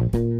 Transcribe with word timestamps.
Bye. 0.00 0.39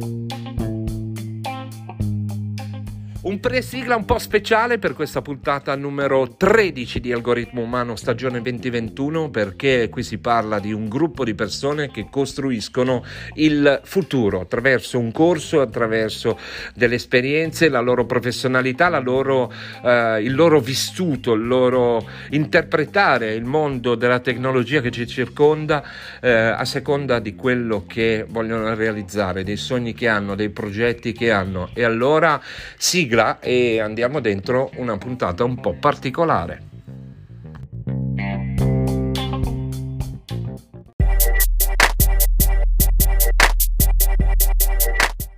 Un 3.23 3.39
pre-sigla 3.39 3.97
un 3.97 4.07
po' 4.07 4.19
speciale 4.19 4.79
per 4.79 4.95
questa 4.95 5.21
puntata 5.21 5.77
numero 5.77 6.37
13 6.39 7.01
di 7.01 7.13
Algoritmo 7.13 7.61
Umano 7.61 7.95
stagione 7.95 8.41
2021 8.41 9.29
perché 9.29 9.91
qui 9.91 10.03
si 10.03 10.17
parla 10.17 10.59
di 10.59 10.73
un 10.73 10.89
gruppo 10.89 11.23
di 11.23 11.35
persone 11.35 11.91
che 11.91 12.07
costruiscono 12.11 13.05
il 13.35 13.83
futuro 13.85 14.41
attraverso 14.41 14.99
un 14.99 15.13
corso, 15.13 15.61
attraverso 15.61 16.39
delle 16.75 16.95
esperienze, 16.95 17.69
la 17.69 17.81
loro 17.81 18.07
professionalità, 18.07 18.89
la 18.89 19.01
loro, 19.01 19.53
eh, 19.85 20.23
il 20.23 20.35
loro 20.35 20.59
vissuto, 20.59 21.35
il 21.35 21.47
loro 21.47 22.09
interpretare 22.31 23.35
il 23.35 23.45
mondo 23.45 23.97
della 23.97 24.21
tecnologia 24.21 24.81
che 24.81 24.91
ci 24.91 25.07
circonda 25.07 25.85
eh, 26.23 26.31
a 26.31 26.65
seconda 26.65 27.19
di 27.19 27.35
quello 27.35 27.85
che 27.87 28.25
vogliono 28.27 28.75
realizzare, 28.75 29.45
dei 29.45 29.59
sogni 29.59 29.93
che 29.93 30.09
hanno, 30.09 30.35
dei 30.35 30.49
progetti 30.49 31.13
che 31.13 31.31
hanno. 31.31 31.69
E 31.75 31.85
allora 31.85 32.41
sigla 32.79 33.09
sigla 33.11 33.41
e 33.41 33.81
andiamo 33.81 34.21
dentro 34.21 34.71
una 34.77 34.97
puntata 34.97 35.43
un 35.43 35.61
po' 35.61 35.75
particolare. 35.75 36.69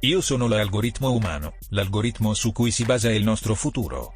Io 0.01 0.21
sono 0.21 0.49
l'algoritmo 0.49 1.13
umano, 1.13 1.55
l'algoritmo 1.71 2.35
su 2.35 2.53
cui 2.53 2.71
si 2.71 2.85
basa 2.85 3.11
il 3.11 3.23
nostro 3.23 3.55
futuro. 3.55 4.15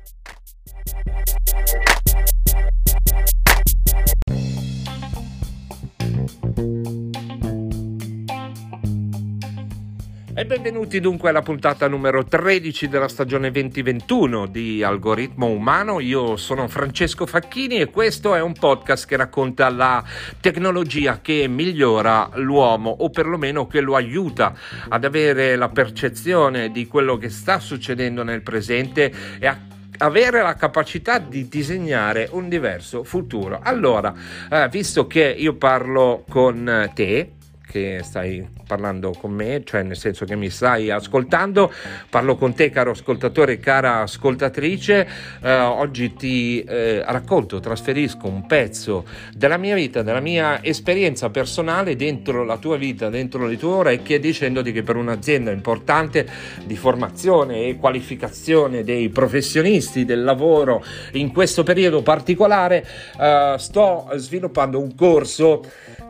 E 10.38 10.45
benvenuti 10.45 11.00
dunque 11.00 11.30
alla 11.30 11.40
puntata 11.40 11.88
numero 11.88 12.23
13 12.23 12.88
della 12.88 13.09
stagione 13.09 13.51
2021 13.51 14.45
di 14.45 14.82
Algoritmo 14.82 15.46
Umano. 15.46 15.98
Io 15.98 16.37
sono 16.37 16.68
Francesco 16.68 17.24
Facchini 17.24 17.76
e 17.76 17.87
questo 17.87 18.34
è 18.34 18.42
un 18.42 18.52
podcast 18.52 19.07
che 19.07 19.16
racconta 19.16 19.70
la 19.70 20.04
tecnologia 20.38 21.23
che 21.23 21.48
migliora 21.48 22.29
l'uomo 22.34 22.90
o 22.90 23.09
perlomeno 23.09 23.66
che 23.66 23.80
lo 23.80 23.96
aiuta 23.96 24.52
ad 24.90 25.07
avere 25.07 25.57
la 25.57 25.70
percezione 25.70 26.70
di 26.70 26.87
quello 26.87 27.16
che 27.16 27.30
sta 27.30 27.59
succedendo 27.59 28.23
nel 28.23 28.42
presente 28.42 29.10
e 29.38 29.46
a 29.46 29.59
avere 29.98 30.42
la 30.42 30.54
capacità 30.54 31.18
di 31.18 31.48
disegnare 31.48 32.29
un 32.30 32.51
diverso 32.51 33.04
futuro. 33.04 33.60
Allora, 33.62 34.12
eh, 34.51 34.68
visto 34.68 35.07
che 35.07 35.34
io 35.34 35.54
parlo 35.54 36.24
con 36.29 36.90
te, 36.95 37.35
che 37.77 38.01
stai 38.02 38.46
parlando 38.66 39.13
con 39.13 39.32
me, 39.32 39.63
cioè 39.65 39.82
nel 39.82 39.96
senso 39.96 40.24
che 40.24 40.35
mi 40.35 40.51
stai 40.51 40.91
ascoltando, 40.91 41.73
parlo 42.10 42.37
con 42.37 42.55
te 42.55 42.71
caro 42.71 42.91
ascoltatore 42.91 43.59
cara 43.59 44.01
ascoltatrice, 44.01 45.09
eh, 45.43 45.52
oggi 45.60 46.15
ti 46.15 46.63
eh, 46.63 47.04
racconto, 47.07 47.60
trasferisco 47.60 48.27
un 48.27 48.47
pezzo 48.47 49.04
della 49.35 49.57
mia 49.57 49.74
vita, 49.74 50.02
della 50.02 50.21
mia 50.21 50.63
esperienza 50.65 51.30
personale 51.30 51.97
dentro 51.97 52.45
la 52.45 52.57
tua 52.57 52.77
vita, 52.77 53.09
dentro 53.09 53.47
le 53.47 53.57
tue 53.57 53.71
orecchie, 53.71 54.19
dicendoti 54.19 54.73
che 54.73 54.82
per 54.82 54.97
un'azienda 54.97 55.51
importante 55.51 56.27
di 56.65 56.77
formazione 56.77 57.66
e 57.66 57.77
qualificazione 57.77 58.82
dei 58.82 59.09
professionisti 59.10 60.04
del 60.04 60.24
lavoro 60.24 60.85
in 61.13 61.32
questo 61.32 61.63
periodo 61.63 62.02
particolare, 62.02 62.85
eh, 63.21 63.54
sto 63.59 64.09
sviluppando 64.15 64.81
un 64.81 64.94
corso 64.94 65.62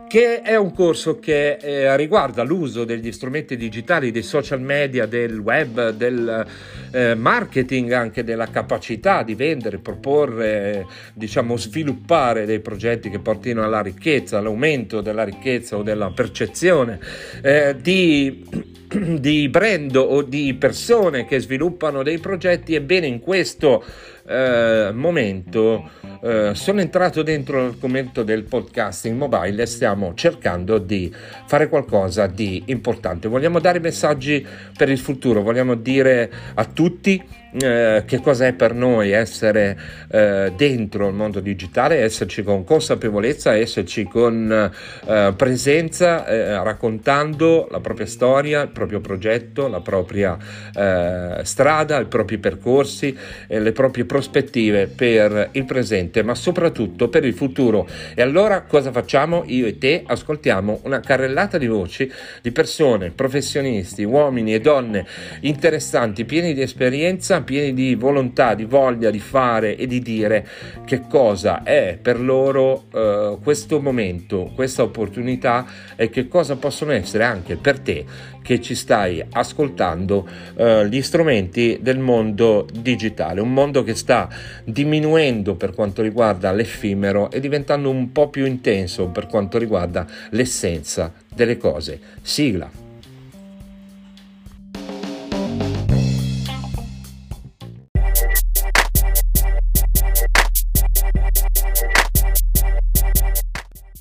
che 0.08 0.42
è 0.42 0.56
un 0.56 0.72
corso 0.72 1.18
che 1.18 1.56
eh, 1.56 1.96
riguarda 1.96 2.42
l'uso 2.42 2.84
degli 2.84 3.10
strumenti 3.12 3.56
digitali, 3.56 4.10
dei 4.10 4.22
social 4.22 4.60
media, 4.60 5.06
del 5.06 5.38
web, 5.38 5.90
del 5.90 6.46
eh, 6.92 7.14
marketing, 7.14 7.92
anche 7.92 8.24
della 8.24 8.48
capacità 8.48 9.22
di 9.22 9.34
vendere, 9.34 9.78
proporre, 9.78 10.86
diciamo, 11.12 11.56
sviluppare 11.56 12.46
dei 12.46 12.60
progetti 12.60 13.10
che 13.10 13.18
portino 13.18 13.64
alla 13.64 13.80
ricchezza, 13.80 14.38
all'aumento 14.38 15.00
della 15.00 15.24
ricchezza 15.24 15.76
o 15.76 15.82
della 15.82 16.10
percezione 16.10 16.98
eh, 17.42 17.76
di 17.80 18.84
di 19.20 19.48
brand 19.48 19.94
o 19.96 20.22
di 20.22 20.54
persone 20.54 21.26
che 21.26 21.40
sviluppano 21.40 22.02
dei 22.02 22.18
progetti, 22.18 22.74
ebbene 22.74 23.06
in 23.06 23.20
questo 23.20 23.84
eh, 24.26 24.90
momento 24.92 25.88
eh, 26.22 26.50
sono 26.54 26.80
entrato 26.80 27.22
dentro 27.22 27.62
l'argomento 27.62 28.22
del 28.22 28.44
podcasting 28.44 29.16
mobile 29.16 29.62
e 29.62 29.66
stiamo 29.66 30.14
cercando 30.14 30.78
di 30.78 31.12
fare 31.46 31.68
qualcosa 31.68 32.26
di 32.26 32.62
importante. 32.66 33.28
Vogliamo 33.28 33.60
dare 33.60 33.78
messaggi 33.78 34.44
per 34.76 34.88
il 34.88 34.98
futuro, 34.98 35.42
vogliamo 35.42 35.74
dire 35.74 36.30
a 36.54 36.64
tutti 36.64 37.22
eh, 37.58 38.02
che 38.06 38.20
cosa 38.20 38.46
è 38.46 38.52
per 38.52 38.74
noi 38.74 39.12
essere 39.12 39.78
eh, 40.10 40.52
dentro 40.56 41.08
il 41.08 41.14
mondo 41.14 41.40
digitale, 41.40 42.02
esserci 42.02 42.42
con 42.42 42.64
consapevolezza, 42.64 43.54
esserci 43.54 44.04
con 44.04 44.70
eh, 45.06 45.34
presenza, 45.34 46.26
eh, 46.26 46.62
raccontando 46.62 47.68
la 47.70 47.80
propria 47.80 48.06
storia, 48.06 48.62
il 48.62 48.68
proprio 48.68 48.85
progetto, 49.00 49.68
la 49.68 49.80
propria 49.80 50.36
eh, 50.74 51.44
strada, 51.44 52.00
i 52.00 52.06
propri 52.06 52.38
percorsi, 52.38 53.16
le 53.48 53.72
proprie 53.72 54.04
prospettive 54.04 54.86
per 54.86 55.50
il 55.52 55.64
presente, 55.64 56.22
ma 56.22 56.34
soprattutto 56.34 57.08
per 57.08 57.24
il 57.24 57.34
futuro. 57.34 57.86
E 58.14 58.22
allora 58.22 58.62
cosa 58.62 58.90
facciamo? 58.92 59.44
Io 59.46 59.66
e 59.66 59.78
te 59.78 60.02
ascoltiamo 60.06 60.80
una 60.84 61.00
carrellata 61.00 61.58
di 61.58 61.66
voci 61.66 62.10
di 62.42 62.52
persone, 62.52 63.10
professionisti, 63.10 64.04
uomini 64.04 64.54
e 64.54 64.60
donne 64.60 65.06
interessanti, 65.40 66.24
pieni 66.24 66.54
di 66.54 66.62
esperienza, 66.62 67.42
pieni 67.42 67.74
di 67.74 67.94
volontà, 67.94 68.54
di 68.54 68.64
voglia 68.64 69.10
di 69.10 69.18
fare 69.18 69.76
e 69.76 69.86
di 69.86 70.00
dire 70.00 70.46
che 70.84 71.02
cosa 71.08 71.62
è 71.62 71.98
per 72.00 72.20
loro 72.20 72.84
eh, 72.92 73.38
questo 73.42 73.80
momento, 73.80 74.50
questa 74.54 74.82
opportunità 74.82 75.66
e 75.96 76.10
che 76.10 76.28
cosa 76.28 76.56
possono 76.56 76.92
essere 76.92 77.24
anche 77.24 77.56
per 77.56 77.80
te 77.80 78.04
che 78.46 78.60
ci 78.60 78.76
stai 78.76 79.24
ascoltando 79.28 80.24
eh, 80.54 80.88
gli 80.88 81.02
strumenti 81.02 81.80
del 81.82 81.98
mondo 81.98 82.64
digitale, 82.72 83.40
un 83.40 83.52
mondo 83.52 83.82
che 83.82 83.96
sta 83.96 84.28
diminuendo 84.64 85.56
per 85.56 85.74
quanto 85.74 86.00
riguarda 86.00 86.52
l'effimero 86.52 87.28
e 87.32 87.40
diventando 87.40 87.90
un 87.90 88.12
po' 88.12 88.28
più 88.30 88.46
intenso 88.46 89.08
per 89.08 89.26
quanto 89.26 89.58
riguarda 89.58 90.06
l'essenza 90.30 91.12
delle 91.34 91.56
cose. 91.56 91.98
Sigla. 92.22 92.70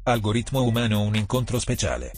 Algoritmo 0.03 0.61
umano 0.61 1.01
un 1.01 1.15
incontro 1.15 1.57
speciale. 1.57 2.11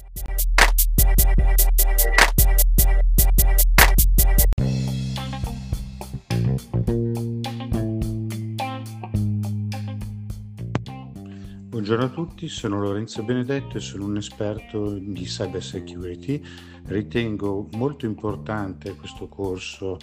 Buongiorno 11.78 12.06
a 12.06 12.10
tutti, 12.10 12.48
sono 12.48 12.80
Lorenzo 12.82 13.22
Benedetto 13.22 13.78
e 13.78 13.82
sono 13.82 14.06
un 14.06 14.18
esperto 14.18 14.94
di 14.98 15.26
cyber 15.26 15.64
security. 15.64 16.42
Ritengo 16.86 17.70
molto 17.74 18.08
importante 18.08 18.96
questo 18.96 19.28
corso 19.28 20.00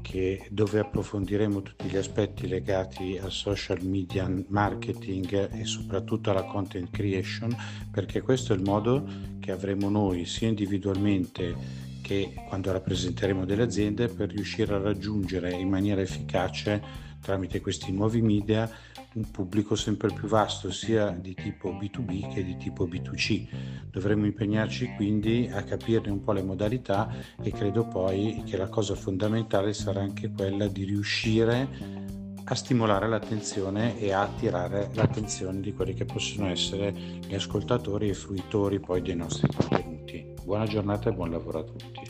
che, 0.00 0.46
dove 0.48 0.78
approfondiremo 0.78 1.60
tutti 1.60 1.86
gli 1.86 1.98
aspetti 1.98 2.48
legati 2.48 3.18
al 3.18 3.30
social 3.30 3.84
media 3.84 4.26
marketing 4.48 5.52
e 5.52 5.66
soprattutto 5.66 6.30
alla 6.30 6.44
content 6.44 6.88
creation, 6.90 7.54
perché 7.90 8.22
questo 8.22 8.54
è 8.54 8.56
il 8.56 8.62
modo 8.62 9.04
che 9.38 9.52
avremo 9.52 9.90
noi 9.90 10.24
sia 10.24 10.48
individualmente 10.48 11.54
che 12.00 12.32
quando 12.48 12.72
rappresenteremo 12.72 13.44
delle 13.44 13.64
aziende 13.64 14.08
per 14.08 14.30
riuscire 14.30 14.74
a 14.74 14.78
raggiungere 14.78 15.52
in 15.52 15.68
maniera 15.68 16.00
efficace 16.00 16.82
tramite 17.20 17.60
questi 17.60 17.92
nuovi 17.92 18.22
media 18.22 18.70
un 19.14 19.30
pubblico 19.30 19.74
sempre 19.74 20.12
più 20.12 20.28
vasto 20.28 20.70
sia 20.70 21.10
di 21.10 21.34
tipo 21.34 21.72
B2B 21.72 22.32
che 22.32 22.44
di 22.44 22.56
tipo 22.56 22.86
B2C. 22.86 23.46
Dovremmo 23.90 24.26
impegnarci 24.26 24.94
quindi 24.96 25.48
a 25.52 25.62
capirne 25.62 26.10
un 26.10 26.22
po' 26.22 26.32
le 26.32 26.42
modalità 26.42 27.10
e 27.42 27.50
credo 27.50 27.86
poi 27.86 28.42
che 28.44 28.56
la 28.56 28.68
cosa 28.68 28.94
fondamentale 28.94 29.72
sarà 29.72 30.00
anche 30.00 30.30
quella 30.30 30.68
di 30.68 30.84
riuscire 30.84 32.06
a 32.50 32.54
stimolare 32.54 33.08
l'attenzione 33.08 33.98
e 33.98 34.12
a 34.12 34.22
attirare 34.22 34.90
l'attenzione 34.94 35.60
di 35.60 35.74
quelli 35.74 35.92
che 35.92 36.06
possono 36.06 36.48
essere 36.48 36.92
gli 36.92 37.34
ascoltatori 37.34 38.08
e 38.08 38.14
fruitori 38.14 38.80
poi 38.80 39.02
dei 39.02 39.16
nostri 39.16 39.48
contenuti. 39.54 40.34
Buona 40.42 40.66
giornata 40.66 41.10
e 41.10 41.12
buon 41.12 41.30
lavoro 41.30 41.58
a 41.58 41.64
tutti. 41.64 42.07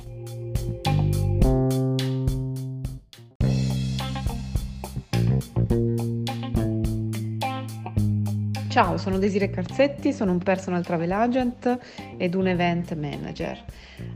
Ciao, 8.68 8.98
sono 8.98 9.16
Desire 9.18 9.48
Calzetti, 9.48 10.12
sono 10.12 10.32
un 10.32 10.40
personal 10.40 10.84
travel 10.84 11.10
agent 11.10 11.78
ed 12.18 12.34
un 12.34 12.48
event 12.48 12.94
manager. 12.94 13.64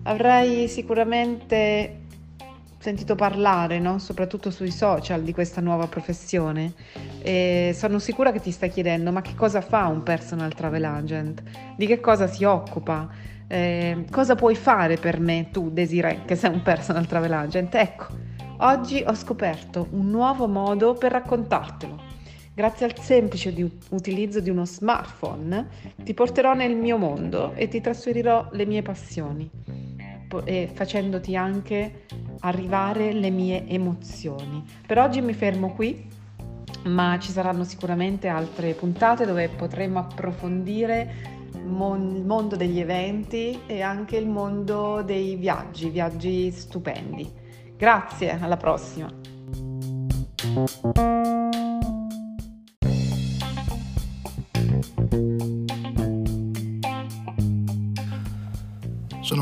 Avrai 0.02 0.68
sicuramente 0.68 2.00
sentito 2.78 3.14
parlare, 3.14 3.78
no? 3.78 3.98
soprattutto 3.98 4.50
sui 4.50 4.70
social, 4.70 5.22
di 5.22 5.32
questa 5.32 5.62
nuova 5.62 5.86
professione 5.86 6.74
e 7.22 7.74
sono 7.74 7.98
sicura 7.98 8.30
che 8.30 8.40
ti 8.40 8.50
stai 8.50 8.68
chiedendo 8.68 9.10
ma 9.10 9.22
che 9.22 9.34
cosa 9.34 9.62
fa 9.62 9.86
un 9.86 10.02
personal 10.02 10.52
travel 10.52 10.84
agent? 10.84 11.42
Di 11.74 11.86
che 11.86 11.98
cosa 12.00 12.26
si 12.26 12.44
occupa? 12.44 13.08
Eh, 13.48 14.04
cosa 14.10 14.34
puoi 14.34 14.54
fare 14.54 14.96
per 14.96 15.18
me 15.18 15.48
tu, 15.50 15.70
Desiree, 15.70 16.24
che 16.26 16.36
sei 16.36 16.50
un 16.52 16.62
personal 16.62 17.06
travel 17.06 17.32
agent? 17.32 17.74
Ecco, 17.74 18.06
oggi 18.58 19.02
ho 19.06 19.14
scoperto 19.14 19.88
un 19.92 20.10
nuovo 20.10 20.46
modo 20.46 20.92
per 20.92 21.12
raccontartelo. 21.12 22.20
Grazie 22.54 22.84
al 22.84 22.98
semplice 22.98 23.52
di 23.54 23.66
utilizzo 23.90 24.40
di 24.40 24.50
uno 24.50 24.66
smartphone 24.66 25.68
ti 26.02 26.12
porterò 26.12 26.52
nel 26.52 26.76
mio 26.76 26.98
mondo 26.98 27.54
e 27.54 27.66
ti 27.66 27.80
trasferirò 27.80 28.50
le 28.52 28.66
mie 28.66 28.82
passioni, 28.82 29.50
facendoti 30.74 31.34
anche 31.34 32.04
arrivare 32.40 33.14
le 33.14 33.30
mie 33.30 33.66
emozioni. 33.66 34.62
Per 34.86 34.98
oggi 34.98 35.22
mi 35.22 35.32
fermo 35.32 35.72
qui, 35.72 36.06
ma 36.84 37.18
ci 37.18 37.30
saranno 37.30 37.64
sicuramente 37.64 38.28
altre 38.28 38.74
puntate 38.74 39.24
dove 39.24 39.48
potremo 39.48 40.00
approfondire 40.00 41.40
il 41.54 41.64
mondo 41.64 42.56
degli 42.56 42.80
eventi 42.80 43.60
e 43.66 43.80
anche 43.80 44.18
il 44.18 44.28
mondo 44.28 45.02
dei 45.02 45.36
viaggi, 45.36 45.88
viaggi 45.88 46.50
stupendi. 46.50 47.30
Grazie, 47.78 48.38
alla 48.38 48.58
prossima. 48.58 49.10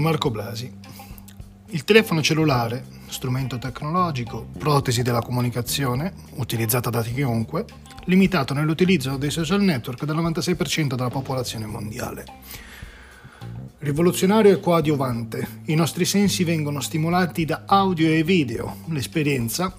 Sono 0.00 0.12
Marco 0.12 0.30
Blasi. 0.30 0.72
Il 1.72 1.84
telefono 1.84 2.22
cellulare, 2.22 2.86
strumento 3.08 3.58
tecnologico, 3.58 4.46
protesi 4.56 5.02
della 5.02 5.20
comunicazione, 5.20 6.14
utilizzata 6.36 6.88
da 6.88 7.02
chiunque, 7.02 7.66
limitato 8.06 8.54
nell'utilizzo 8.54 9.18
dei 9.18 9.30
social 9.30 9.60
network 9.60 10.06
dal 10.06 10.16
96% 10.16 10.94
della 10.94 11.10
popolazione 11.10 11.66
mondiale. 11.66 12.24
Rivoluzionario 13.80 14.52
e 14.52 14.60
coadiuvante, 14.60 15.60
i 15.66 15.74
nostri 15.74 16.06
sensi 16.06 16.44
vengono 16.44 16.80
stimolati 16.80 17.44
da 17.44 17.64
audio 17.66 18.08
e 18.08 18.24
video, 18.24 18.76
l'esperienza 18.86 19.70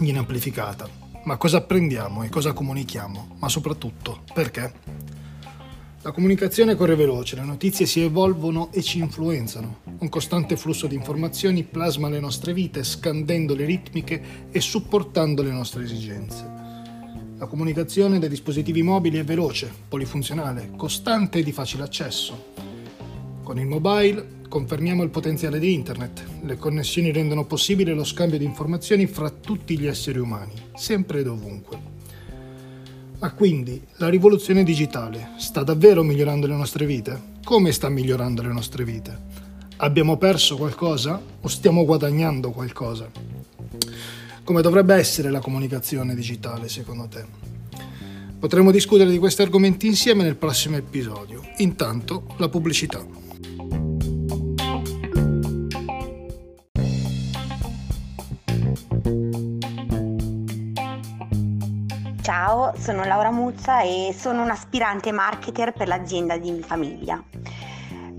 viene 0.00 0.18
amplificata. 0.18 0.88
Ma 1.22 1.36
cosa 1.36 1.58
apprendiamo 1.58 2.24
e 2.24 2.30
cosa 2.30 2.52
comunichiamo? 2.52 3.36
Ma 3.38 3.48
soprattutto, 3.48 4.22
perché? 4.34 4.95
La 6.06 6.12
comunicazione 6.12 6.76
corre 6.76 6.94
veloce, 6.94 7.34
le 7.34 7.42
notizie 7.42 7.84
si 7.84 8.00
evolvono 8.00 8.70
e 8.70 8.80
ci 8.80 9.00
influenzano. 9.00 9.78
Un 9.98 10.08
costante 10.08 10.56
flusso 10.56 10.86
di 10.86 10.94
informazioni 10.94 11.64
plasma 11.64 12.08
le 12.08 12.20
nostre 12.20 12.52
vite, 12.52 12.84
scandendo 12.84 13.56
le 13.56 13.64
ritmiche 13.64 14.22
e 14.52 14.60
supportando 14.60 15.42
le 15.42 15.50
nostre 15.50 15.82
esigenze. 15.82 16.48
La 17.38 17.46
comunicazione 17.46 18.20
dai 18.20 18.28
dispositivi 18.28 18.82
mobili 18.82 19.18
è 19.18 19.24
veloce, 19.24 19.68
polifunzionale, 19.88 20.70
costante 20.76 21.40
e 21.40 21.42
di 21.42 21.50
facile 21.50 21.82
accesso. 21.82 22.52
Con 23.42 23.58
il 23.58 23.66
mobile 23.66 24.44
confermiamo 24.48 25.02
il 25.02 25.10
potenziale 25.10 25.58
di 25.58 25.74
Internet. 25.74 26.24
Le 26.42 26.56
connessioni 26.56 27.10
rendono 27.10 27.46
possibile 27.46 27.94
lo 27.94 28.04
scambio 28.04 28.38
di 28.38 28.44
informazioni 28.44 29.08
fra 29.08 29.28
tutti 29.28 29.76
gli 29.76 29.88
esseri 29.88 30.20
umani, 30.20 30.52
sempre 30.76 31.18
ed 31.18 31.26
ovunque. 31.26 31.85
Ma 33.18 33.32
quindi 33.32 33.82
la 33.96 34.08
rivoluzione 34.08 34.62
digitale 34.62 35.30
sta 35.38 35.62
davvero 35.62 36.02
migliorando 36.02 36.46
le 36.46 36.54
nostre 36.54 36.84
vite? 36.84 37.34
Come 37.42 37.72
sta 37.72 37.88
migliorando 37.88 38.42
le 38.42 38.52
nostre 38.52 38.84
vite? 38.84 39.18
Abbiamo 39.78 40.18
perso 40.18 40.56
qualcosa 40.56 41.20
o 41.40 41.48
stiamo 41.48 41.86
guadagnando 41.86 42.50
qualcosa? 42.50 43.08
Come 44.44 44.60
dovrebbe 44.60 44.94
essere 44.94 45.30
la 45.30 45.40
comunicazione 45.40 46.14
digitale 46.14 46.68
secondo 46.68 47.08
te? 47.08 47.24
Potremo 48.38 48.70
discutere 48.70 49.10
di 49.10 49.18
questi 49.18 49.40
argomenti 49.40 49.86
insieme 49.86 50.22
nel 50.22 50.36
prossimo 50.36 50.76
episodio. 50.76 51.40
Intanto 51.56 52.34
la 52.36 52.50
pubblicità. 52.50 53.25
Ciao, 62.26 62.72
sono 62.76 63.04
Laura 63.04 63.30
Muzza 63.30 63.82
e 63.82 64.12
sono 64.12 64.42
un 64.42 64.50
aspirante 64.50 65.12
marketer 65.12 65.72
per 65.72 65.86
l'azienda 65.86 66.36
di 66.36 66.60
famiglia. 66.60 67.22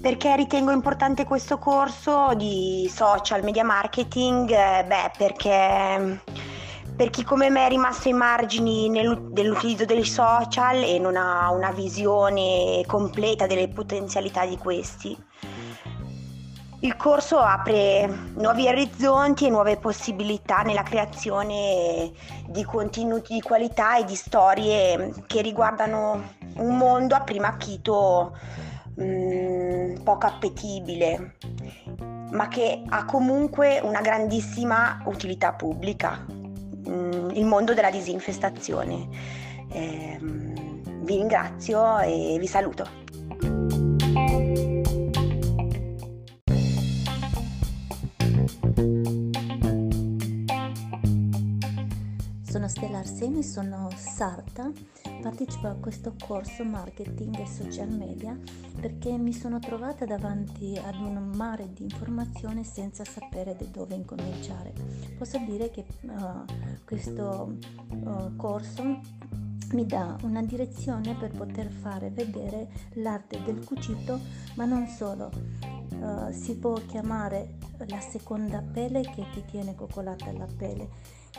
Perché 0.01 0.33
ritengo 0.37 0.71
importante 0.71 1.25
questo 1.25 1.57
corso 1.57 2.31
di 2.33 2.89
social 2.89 3.43
media 3.43 3.65
marketing? 3.65 4.49
Eh, 4.49 4.85
beh, 4.87 5.11
perché 5.17 6.21
per 6.95 7.09
chi 7.09 7.25
come 7.25 7.49
me 7.49 7.65
è 7.65 7.67
rimasto 7.67 8.07
ai 8.07 8.13
margini 8.13 8.89
dell'utilizzo 8.89 9.83
dei 9.83 10.05
social 10.05 10.83
e 10.83 10.99
non 10.99 11.17
ha 11.17 11.51
una 11.51 11.71
visione 11.71 12.83
completa 12.87 13.45
delle 13.45 13.67
potenzialità 13.67 14.45
di 14.45 14.57
questi, 14.57 15.17
il 16.81 16.95
corso 16.95 17.39
apre 17.39 18.07
nuovi 18.35 18.67
orizzonti 18.67 19.47
e 19.47 19.49
nuove 19.49 19.77
possibilità 19.77 20.61
nella 20.61 20.83
creazione 20.83 22.11
di 22.47 22.63
contenuti 22.63 23.33
di 23.33 23.41
qualità 23.41 23.97
e 23.97 24.05
di 24.05 24.15
storie 24.15 25.11
che 25.25 25.41
riguardano 25.41 26.35
un 26.57 26.77
mondo 26.77 27.15
a 27.15 27.21
prima 27.21 27.47
acchito 27.47 28.37
mm, 29.01 30.03
poco 30.03 30.27
appetibile, 30.27 31.37
ma 32.31 32.47
che 32.47 32.83
ha 32.87 33.05
comunque 33.05 33.79
una 33.81 34.01
grandissima 34.01 35.01
utilità 35.05 35.53
pubblica, 35.53 36.25
mh, 36.27 36.91
mm, 36.91 37.29
il 37.31 37.45
mondo 37.45 37.73
della 37.73 37.89
disinfestazione. 37.89 39.07
Eh, 39.71 40.17
vi 40.21 41.15
ringrazio 41.15 41.99
e 41.99 42.37
vi 42.39 42.47
saluto. 42.47 43.66
Sono 52.57 52.69
Stella 52.69 52.97
Arseni, 52.97 53.43
sono 53.43 53.87
sarta, 53.95 54.71
partecipo 55.21 55.67
a 55.67 55.75
questo 55.75 56.15
corso 56.19 56.63
marketing 56.63 57.37
e 57.37 57.45
social 57.45 57.87
media 57.87 58.35
perché 58.81 59.15
mi 59.15 59.31
sono 59.31 59.59
trovata 59.59 60.05
davanti 60.05 60.75
ad 60.75 60.95
un 60.95 61.33
mare 61.35 61.71
di 61.71 61.83
informazioni 61.83 62.63
senza 62.63 63.05
sapere 63.05 63.55
da 63.55 63.65
dove 63.65 63.93
incominciare. 63.93 64.73
Posso 65.19 65.37
dire 65.45 65.69
che 65.69 65.85
uh, 66.01 66.45
questo 66.83 67.57
uh, 67.89 68.35
corso 68.35 69.01
mi 69.73 69.85
dà 69.85 70.17
una 70.23 70.41
direzione 70.41 71.13
per 71.13 71.29
poter 71.33 71.69
fare 71.69 72.09
vedere 72.09 72.69
l'arte 72.93 73.39
del 73.43 73.63
cucito, 73.63 74.19
ma 74.55 74.65
non 74.65 74.87
solo. 74.87 75.29
Uh, 75.99 76.31
si 76.31 76.57
può 76.57 76.73
chiamare 76.85 77.55
la 77.87 77.99
seconda 77.99 78.61
pelle 78.61 79.01
che 79.01 79.25
ti 79.33 79.43
tiene 79.45 79.75
coccolata 79.75 80.29
alla 80.29 80.45
pelle 80.45 80.89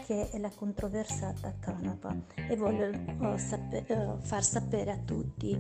che 0.05 0.31
è 0.31 0.39
la 0.39 0.51
controversata 0.51 1.55
canapa 1.61 2.17
e 2.35 2.57
voglio 2.57 2.89
uh, 2.89 3.37
sape- 3.37 3.85
uh, 3.89 4.19
far 4.21 4.43
sapere 4.43 4.93
a 4.93 4.99
tutti 5.05 5.57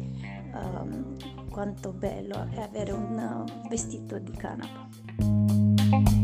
um, 0.52 1.16
quanto 1.50 1.92
bello 1.92 2.48
è 2.50 2.60
avere 2.60 2.92
un 2.92 3.44
vestito 3.68 4.18
di 4.18 4.32
canapa. 4.32 6.17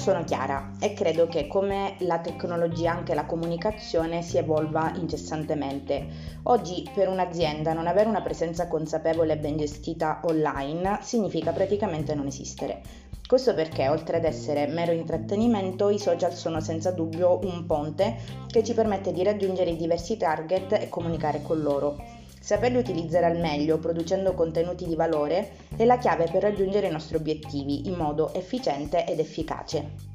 Sono 0.00 0.24
Chiara 0.24 0.70
e 0.80 0.94
credo 0.94 1.26
che 1.26 1.46
come 1.46 1.96
la 1.98 2.20
tecnologia 2.20 2.90
anche 2.90 3.12
la 3.12 3.26
comunicazione 3.26 4.22
si 4.22 4.38
evolva 4.38 4.94
incessantemente. 4.94 6.06
Oggi 6.44 6.88
per 6.94 7.08
un'azienda 7.08 7.74
non 7.74 7.86
avere 7.86 8.08
una 8.08 8.22
presenza 8.22 8.66
consapevole 8.66 9.34
e 9.34 9.36
ben 9.36 9.58
gestita 9.58 10.22
online 10.24 11.00
significa 11.02 11.52
praticamente 11.52 12.14
non 12.14 12.26
esistere. 12.26 12.80
Questo 13.26 13.52
perché 13.52 13.88
oltre 13.88 14.16
ad 14.16 14.24
essere 14.24 14.66
mero 14.68 14.92
intrattenimento 14.92 15.90
i 15.90 15.98
social 15.98 16.32
sono 16.32 16.62
senza 16.62 16.92
dubbio 16.92 17.38
un 17.42 17.66
ponte 17.66 18.16
che 18.46 18.64
ci 18.64 18.72
permette 18.72 19.12
di 19.12 19.22
raggiungere 19.22 19.68
i 19.68 19.76
diversi 19.76 20.16
target 20.16 20.72
e 20.72 20.88
comunicare 20.88 21.42
con 21.42 21.60
loro. 21.60 22.19
Saperli 22.42 22.78
utilizzare 22.78 23.26
al 23.26 23.38
meglio, 23.38 23.78
producendo 23.78 24.32
contenuti 24.32 24.86
di 24.86 24.96
valore, 24.96 25.50
è 25.76 25.84
la 25.84 25.98
chiave 25.98 26.26
per 26.32 26.40
raggiungere 26.40 26.88
i 26.88 26.90
nostri 26.90 27.16
obiettivi 27.16 27.86
in 27.86 27.94
modo 27.94 28.32
efficiente 28.32 29.04
ed 29.04 29.18
efficace. 29.18 30.08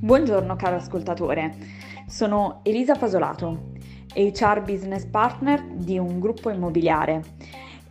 Buongiorno 0.00 0.56
caro 0.56 0.76
ascoltatore, 0.76 1.56
sono 2.08 2.60
Elisa 2.64 2.94
Fasolato 2.94 3.72
HR 4.14 4.62
Business 4.62 5.04
Partner 5.04 5.62
di 5.74 5.98
un 5.98 6.18
gruppo 6.18 6.48
immobiliare 6.48 7.22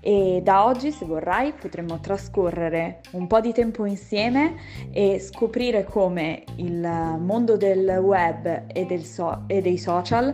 e 0.01 0.41
da 0.43 0.65
oggi, 0.65 0.91
se 0.91 1.05
vorrai, 1.05 1.53
potremmo 1.53 1.99
trascorrere 1.99 3.01
un 3.11 3.27
po' 3.27 3.39
di 3.39 3.51
tempo 3.51 3.85
insieme 3.85 4.55
e 4.91 5.19
scoprire 5.19 5.83
come 5.83 6.43
il 6.55 6.79
mondo 7.19 7.57
del 7.57 7.99
web 8.01 8.65
e, 8.67 9.03
so- 9.03 9.43
e 9.47 9.61
dei 9.61 9.77
social 9.77 10.33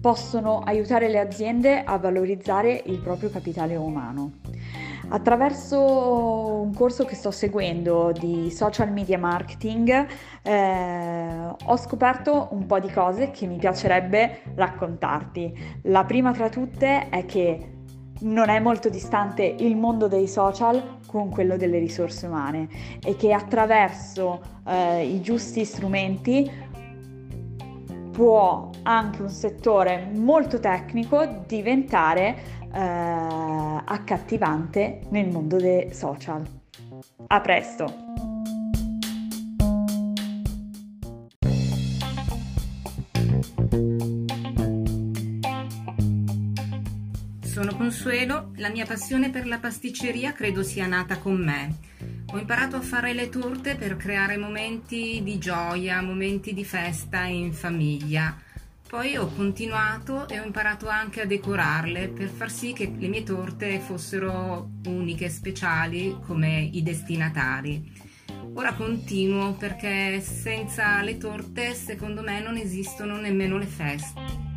possono 0.00 0.60
aiutare 0.60 1.08
le 1.08 1.20
aziende 1.20 1.84
a 1.84 1.96
valorizzare 1.96 2.82
il 2.86 2.98
proprio 2.98 3.30
capitale 3.30 3.76
umano. 3.76 4.40
Attraverso 5.08 5.78
un 6.62 6.72
corso 6.74 7.04
che 7.04 7.14
sto 7.14 7.30
seguendo 7.30 8.12
di 8.18 8.50
social 8.50 8.90
media 8.90 9.18
marketing 9.18 10.06
eh, 10.42 11.54
ho 11.64 11.76
scoperto 11.76 12.48
un 12.52 12.66
po' 12.66 12.80
di 12.80 12.90
cose 12.90 13.30
che 13.30 13.46
mi 13.46 13.58
piacerebbe 13.58 14.40
raccontarti. 14.54 15.80
La 15.82 16.04
prima 16.04 16.32
tra 16.32 16.48
tutte 16.48 17.10
è 17.10 17.26
che 17.26 17.81
non 18.22 18.48
è 18.48 18.58
molto 18.58 18.88
distante 18.88 19.44
il 19.44 19.76
mondo 19.76 20.08
dei 20.08 20.28
social 20.28 20.98
con 21.06 21.30
quello 21.30 21.56
delle 21.56 21.78
risorse 21.78 22.26
umane 22.26 22.68
e 23.04 23.16
che 23.16 23.32
attraverso 23.32 24.40
eh, 24.66 25.04
i 25.04 25.20
giusti 25.20 25.64
strumenti 25.64 26.50
può 28.12 28.70
anche 28.82 29.22
un 29.22 29.30
settore 29.30 30.10
molto 30.14 30.60
tecnico 30.60 31.42
diventare 31.46 32.60
eh, 32.72 32.80
accattivante 32.80 35.00
nel 35.10 35.28
mondo 35.28 35.56
dei 35.56 35.92
social. 35.92 36.44
A 37.26 37.40
presto! 37.40 38.21
Consuelo, 47.92 48.52
la 48.56 48.70
mia 48.70 48.86
passione 48.86 49.28
per 49.28 49.46
la 49.46 49.58
pasticceria 49.58 50.32
credo 50.32 50.62
sia 50.62 50.86
nata 50.86 51.18
con 51.18 51.34
me. 51.34 51.76
Ho 52.32 52.38
imparato 52.38 52.76
a 52.76 52.80
fare 52.80 53.12
le 53.12 53.28
torte 53.28 53.74
per 53.74 53.98
creare 53.98 54.38
momenti 54.38 55.20
di 55.22 55.36
gioia, 55.36 56.00
momenti 56.00 56.54
di 56.54 56.64
festa 56.64 57.24
in 57.24 57.52
famiglia. 57.52 58.34
Poi 58.88 59.18
ho 59.18 59.26
continuato 59.26 60.26
e 60.26 60.40
ho 60.40 60.44
imparato 60.44 60.88
anche 60.88 61.20
a 61.20 61.26
decorarle 61.26 62.08
per 62.08 62.30
far 62.30 62.50
sì 62.50 62.72
che 62.72 62.90
le 62.98 63.08
mie 63.08 63.24
torte 63.24 63.78
fossero 63.78 64.70
uniche, 64.86 65.28
speciali 65.28 66.16
come 66.24 66.70
i 66.72 66.82
destinatari. 66.82 67.92
Ora 68.54 68.72
continuo 68.72 69.52
perché 69.52 70.22
senza 70.22 71.02
le 71.02 71.18
torte 71.18 71.74
secondo 71.74 72.22
me 72.22 72.40
non 72.40 72.56
esistono 72.56 73.20
nemmeno 73.20 73.58
le 73.58 73.66
feste. 73.66 74.51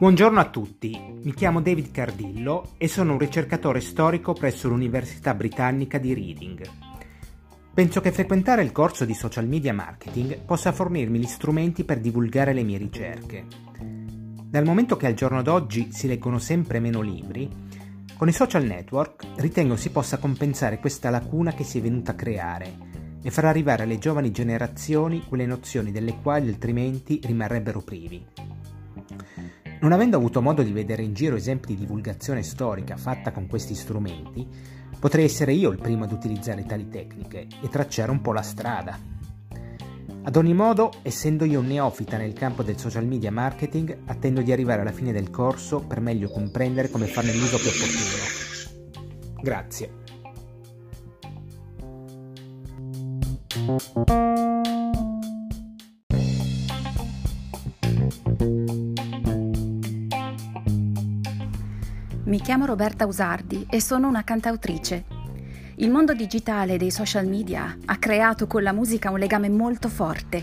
Buongiorno 0.00 0.40
a 0.40 0.48
tutti, 0.48 0.98
mi 1.24 1.34
chiamo 1.34 1.60
David 1.60 1.90
Cardillo 1.90 2.70
e 2.78 2.88
sono 2.88 3.12
un 3.12 3.18
ricercatore 3.18 3.82
storico 3.82 4.32
presso 4.32 4.66
l'Università 4.66 5.34
Britannica 5.34 5.98
di 5.98 6.14
Reading. 6.14 6.66
Penso 7.74 8.00
che 8.00 8.10
frequentare 8.10 8.62
il 8.62 8.72
corso 8.72 9.04
di 9.04 9.12
social 9.12 9.46
media 9.46 9.74
marketing 9.74 10.40
possa 10.46 10.72
fornirmi 10.72 11.18
gli 11.18 11.26
strumenti 11.26 11.84
per 11.84 12.00
divulgare 12.00 12.54
le 12.54 12.62
mie 12.62 12.78
ricerche. 12.78 13.44
Dal 13.76 14.64
momento 14.64 14.96
che 14.96 15.06
al 15.06 15.12
giorno 15.12 15.42
d'oggi 15.42 15.92
si 15.92 16.06
leggono 16.06 16.38
sempre 16.38 16.80
meno 16.80 17.02
libri, 17.02 17.46
con 18.16 18.26
i 18.26 18.32
social 18.32 18.64
network 18.64 19.26
ritengo 19.36 19.76
si 19.76 19.90
possa 19.90 20.16
compensare 20.16 20.78
questa 20.78 21.10
lacuna 21.10 21.52
che 21.52 21.64
si 21.64 21.76
è 21.76 21.82
venuta 21.82 22.12
a 22.12 22.14
creare 22.14 22.74
e 23.22 23.30
far 23.30 23.44
arrivare 23.44 23.82
alle 23.82 23.98
giovani 23.98 24.30
generazioni 24.30 25.26
quelle 25.28 25.44
nozioni 25.44 25.92
delle 25.92 26.16
quali 26.22 26.48
altrimenti 26.48 27.20
rimarrebbero 27.22 27.82
privi. 27.82 28.24
Non 29.80 29.92
avendo 29.92 30.18
avuto 30.18 30.42
modo 30.42 30.62
di 30.62 30.72
vedere 30.72 31.02
in 31.02 31.14
giro 31.14 31.36
esempi 31.36 31.68
di 31.68 31.76
divulgazione 31.76 32.42
storica 32.42 32.98
fatta 32.98 33.32
con 33.32 33.46
questi 33.46 33.74
strumenti, 33.74 34.46
potrei 34.98 35.24
essere 35.24 35.54
io 35.54 35.70
il 35.70 35.78
primo 35.78 36.04
ad 36.04 36.12
utilizzare 36.12 36.66
tali 36.66 36.88
tecniche 36.88 37.46
e 37.62 37.68
tracciare 37.68 38.10
un 38.10 38.20
po' 38.20 38.32
la 38.32 38.42
strada. 38.42 38.98
Ad 40.22 40.36
ogni 40.36 40.52
modo, 40.52 40.92
essendo 41.00 41.46
io 41.46 41.60
un 41.60 41.66
neofita 41.66 42.18
nel 42.18 42.34
campo 42.34 42.62
del 42.62 42.78
social 42.78 43.06
media 43.06 43.32
marketing, 43.32 44.02
attendo 44.04 44.42
di 44.42 44.52
arrivare 44.52 44.82
alla 44.82 44.92
fine 44.92 45.12
del 45.12 45.30
corso 45.30 45.80
per 45.80 46.00
meglio 46.00 46.28
comprendere 46.28 46.90
come 46.90 47.06
farne 47.06 47.32
l'uso 47.32 47.56
più 47.56 47.70
opportuno. 47.70 48.28
Grazie. 49.40 49.98
Mi 62.40 62.46
chiamo 62.46 62.64
Roberta 62.64 63.04
Usardi 63.04 63.66
e 63.68 63.82
sono 63.82 64.08
una 64.08 64.24
cantautrice. 64.24 65.04
Il 65.74 65.90
mondo 65.90 66.14
digitale 66.14 66.78
dei 66.78 66.90
social 66.90 67.26
media 67.26 67.76
ha 67.84 67.98
creato 67.98 68.46
con 68.46 68.62
la 68.62 68.72
musica 68.72 69.10
un 69.10 69.18
legame 69.18 69.50
molto 69.50 69.90
forte. 69.90 70.42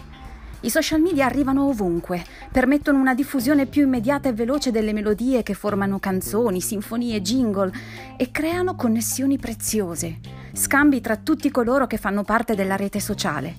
I 0.59 0.69
social 0.69 1.01
media 1.01 1.25
arrivano 1.25 1.65
ovunque, 1.65 2.23
permettono 2.51 2.99
una 2.99 3.15
diffusione 3.15 3.65
più 3.65 3.81
immediata 3.81 4.29
e 4.29 4.33
veloce 4.33 4.69
delle 4.69 4.93
melodie 4.93 5.41
che 5.41 5.55
formano 5.55 5.97
canzoni, 5.97 6.61
sinfonie, 6.61 7.19
jingle 7.23 7.73
e 8.15 8.29
creano 8.29 8.75
connessioni 8.75 9.39
preziose, 9.39 10.19
scambi 10.53 11.01
tra 11.01 11.17
tutti 11.17 11.49
coloro 11.49 11.87
che 11.87 11.97
fanno 11.97 12.21
parte 12.21 12.53
della 12.53 12.75
rete 12.75 12.99
sociale. 12.99 13.55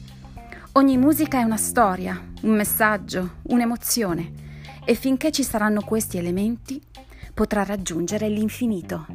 Ogni 0.74 0.96
musica 0.96 1.40
è 1.40 1.42
una 1.42 1.56
storia, 1.56 2.22
un 2.42 2.54
messaggio, 2.54 3.30
un'emozione 3.48 4.32
e 4.84 4.94
finché 4.94 5.32
ci 5.32 5.42
saranno 5.42 5.80
questi 5.80 6.18
elementi, 6.18 6.80
potrà 7.38 7.62
raggiungere 7.62 8.28
l'infinito. 8.28 9.06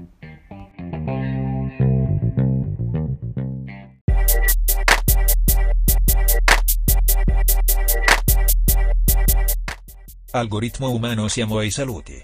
Algoritmo 10.31 10.89
umano 10.89 11.27
siamo 11.27 11.57
ai 11.57 11.69
saluti. 11.69 12.23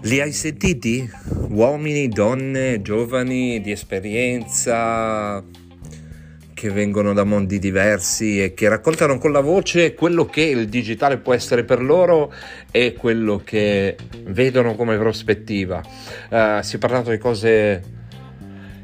Li 0.00 0.20
hai 0.20 0.32
sentiti? 0.32 1.27
Uomini, 1.50 2.08
donne, 2.08 2.82
giovani 2.82 3.60
di 3.62 3.70
esperienza 3.70 5.42
che 6.52 6.70
vengono 6.70 7.14
da 7.14 7.24
mondi 7.24 7.58
diversi 7.58 8.42
e 8.42 8.52
che 8.52 8.68
raccontano 8.68 9.16
con 9.16 9.32
la 9.32 9.40
voce 9.40 9.94
quello 9.94 10.26
che 10.26 10.42
il 10.42 10.68
digitale 10.68 11.16
può 11.16 11.32
essere 11.32 11.64
per 11.64 11.80
loro 11.80 12.30
e 12.70 12.92
quello 12.92 13.40
che 13.42 13.96
vedono 14.24 14.74
come 14.74 14.98
prospettiva. 14.98 15.80
Uh, 16.28 16.60
si 16.60 16.76
è 16.76 16.78
parlato 16.78 17.10
di 17.10 17.18
cose 17.18 17.82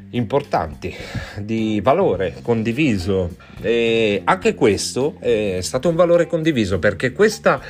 importanti, 0.09 0.95
di 1.37 1.79
valore 1.83 2.35
condiviso 2.41 3.35
e 3.61 4.21
anche 4.23 4.55
questo 4.55 5.17
è 5.19 5.59
stato 5.61 5.89
un 5.89 5.95
valore 5.95 6.25
condiviso 6.25 6.79
perché 6.79 7.11
questa 7.11 7.61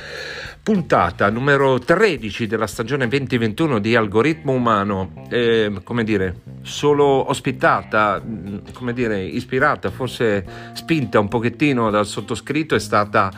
puntata 0.66 1.30
numero 1.30 1.78
13 1.78 2.48
della 2.48 2.66
stagione 2.66 3.06
2021 3.06 3.78
di 3.78 3.94
Algoritmo 3.94 4.50
Umano, 4.50 5.24
eh, 5.28 5.70
come 5.84 6.02
dire, 6.02 6.40
solo 6.62 7.30
ospitata, 7.30 8.20
mm, 8.20 8.56
come 8.72 8.92
dire, 8.92 9.22
ispirata, 9.22 9.92
forse 9.92 10.44
spinta 10.72 11.20
un 11.20 11.28
pochettino 11.28 11.88
dal 11.90 12.04
sottoscritto, 12.04 12.74
è 12.74 12.80
stata 12.80 13.30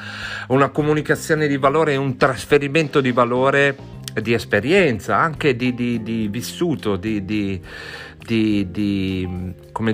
una 0.47 0.71
comunicazione 0.71 1.49
di 1.49 1.59
valore 1.59 1.97
un 1.97 2.17
trasferimento 2.17 3.03
di 3.03 3.13
valore 3.13 3.77
di 4.23 4.33
esperienza, 4.33 5.19
anche 5.19 5.55
di, 5.55 5.75
di, 5.75 6.03
di 6.03 6.29
vissuto, 6.29 6.97
di, 6.97 7.27
di 7.27 7.61
di, 8.29 8.71
di, 8.71 9.27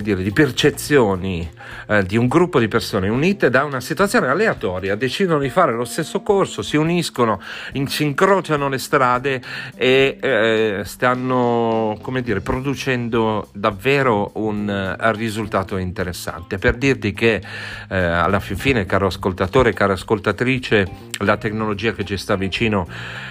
dire, 0.01 0.21
di 0.21 0.31
percezioni 0.33 1.49
eh, 1.87 2.03
di 2.03 2.17
un 2.17 2.27
gruppo 2.27 2.59
di 2.59 2.67
persone 2.67 3.07
unite 3.07 3.49
da 3.49 3.63
una 3.63 3.79
situazione 3.79 4.27
aleatoria, 4.27 4.95
decidono 4.95 5.39
di 5.39 5.49
fare 5.49 5.71
lo 5.71 5.85
stesso 5.85 6.21
corso, 6.21 6.61
si 6.61 6.75
uniscono, 6.75 7.39
in, 7.73 7.87
si 7.87 8.03
incrociano 8.03 8.67
le 8.67 8.77
strade 8.77 9.41
e 9.73 10.17
eh, 10.19 10.81
stanno 10.83 11.97
dire, 12.21 12.41
producendo 12.41 13.47
davvero 13.53 14.31
un 14.33 14.97
uh, 14.99 15.11
risultato 15.11 15.77
interessante. 15.77 16.57
Per 16.57 16.75
dirti 16.75 17.13
che 17.13 17.41
eh, 17.87 17.97
alla 17.97 18.41
fine, 18.41 18.85
caro 18.85 19.07
ascoltatore, 19.07 19.71
cara 19.71 19.93
ascoltatrice, 19.93 20.87
la 21.19 21.37
tecnologia 21.37 21.93
che 21.93 22.03
ci 22.03 22.17
sta 22.17 22.35
vicino 22.35 22.85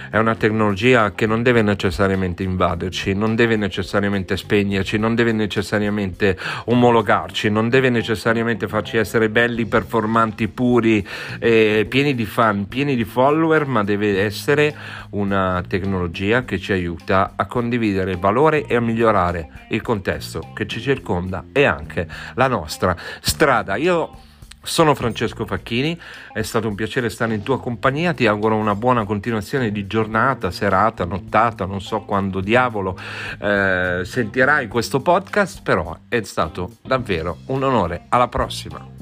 è 0.09 0.17
una 0.17 0.35
tecnologia 0.35 1.11
che 1.13 1.25
non 1.25 1.43
deve 1.43 1.61
necessariamente 1.61 2.41
invaderci, 2.41 3.13
non 3.13 3.35
deve 3.35 3.57
necessariamente 3.57 4.37
spegnerci, 4.37 4.94
non 4.97 5.15
deve 5.15 5.31
necessariamente 5.31 6.37
omologarci, 6.65 7.49
non 7.49 7.69
deve 7.69 7.89
necessariamente 7.89 8.67
farci 8.67 8.97
essere 8.97 9.29
belli, 9.29 9.65
performanti, 9.65 10.47
puri, 10.47 11.05
eh, 11.39 11.85
pieni 11.87 12.15
di 12.15 12.25
fan, 12.25 12.67
pieni 12.67 12.95
di 12.95 13.03
follower, 13.03 13.65
ma 13.65 13.83
deve 13.83 14.21
essere 14.21 14.75
una 15.11 15.63
tecnologia 15.67 16.43
che 16.43 16.59
ci 16.59 16.71
aiuta 16.71 17.33
a 17.35 17.45
condividere 17.45 18.15
valore 18.15 18.65
e 18.65 18.75
a 18.75 18.81
migliorare 18.81 19.49
il 19.69 19.81
contesto 19.81 20.51
che 20.53 20.67
ci 20.67 20.79
circonda 20.81 21.45
e 21.51 21.63
anche 21.63 22.07
la 22.35 22.47
nostra 22.47 22.95
strada. 23.21 23.75
Io 23.75 24.23
sono 24.65 24.95
Francesco 24.95 25.45
Facchini, 25.45 25.97
è 26.33 26.41
stato 26.41 26.67
un 26.67 26.75
piacere 26.75 27.09
stare 27.09 27.35
in 27.35 27.43
tua 27.43 27.59
compagnia, 27.59 28.13
ti 28.13 28.27
auguro 28.27 28.55
una 28.55 28.75
buona 28.75 29.05
continuazione 29.05 29.71
di 29.71 29.87
giornata, 29.87 30.51
serata, 30.51 31.05
nottata, 31.05 31.65
non 31.65 31.81
so 31.81 32.01
quando 32.01 32.41
diavolo 32.41 32.97
eh, 33.39 34.01
sentirai 34.03 34.67
questo 34.67 34.99
podcast, 34.99 35.61
però 35.61 35.97
è 36.09 36.21
stato 36.23 36.77
davvero 36.81 37.37
un 37.47 37.63
onore. 37.63 38.05
Alla 38.09 38.27
prossima! 38.27 38.93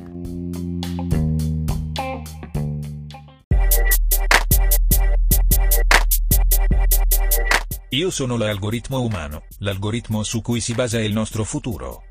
Io 7.89 8.09
sono 8.09 8.37
l'algoritmo 8.37 9.01
umano, 9.01 9.43
l'algoritmo 9.59 10.23
su 10.23 10.41
cui 10.41 10.59
si 10.59 10.73
basa 10.73 10.99
il 10.99 11.13
nostro 11.13 11.43
futuro. 11.43 12.05